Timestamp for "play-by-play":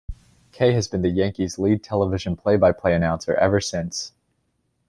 2.35-2.95